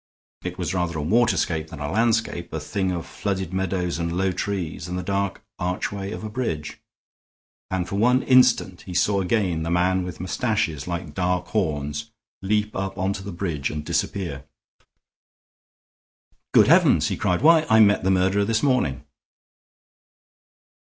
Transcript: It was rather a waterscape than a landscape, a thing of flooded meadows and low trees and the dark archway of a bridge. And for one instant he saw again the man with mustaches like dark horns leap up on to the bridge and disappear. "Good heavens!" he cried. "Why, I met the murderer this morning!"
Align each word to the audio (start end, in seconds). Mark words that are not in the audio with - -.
It 0.43 0.57
was 0.57 0.73
rather 0.73 0.97
a 0.97 1.03
waterscape 1.03 1.67
than 1.67 1.79
a 1.79 1.91
landscape, 1.91 2.51
a 2.53 2.59
thing 2.59 2.91
of 2.91 3.05
flooded 3.05 3.53
meadows 3.53 3.99
and 3.99 4.17
low 4.17 4.31
trees 4.31 4.87
and 4.87 4.97
the 4.97 5.03
dark 5.03 5.43
archway 5.59 6.09
of 6.11 6.23
a 6.23 6.27
bridge. 6.29 6.79
And 7.69 7.87
for 7.87 7.97
one 7.97 8.23
instant 8.23 8.81
he 8.81 8.95
saw 8.95 9.21
again 9.21 9.61
the 9.61 9.69
man 9.69 10.03
with 10.03 10.19
mustaches 10.19 10.87
like 10.87 11.13
dark 11.13 11.49
horns 11.49 12.09
leap 12.41 12.75
up 12.75 12.97
on 12.97 13.13
to 13.13 13.21
the 13.21 13.31
bridge 13.31 13.69
and 13.69 13.85
disappear. 13.85 14.45
"Good 16.51 16.65
heavens!" 16.65 17.09
he 17.09 17.15
cried. 17.15 17.43
"Why, 17.43 17.67
I 17.69 17.79
met 17.79 18.03
the 18.03 18.09
murderer 18.09 18.43
this 18.43 18.63
morning!" 18.63 19.05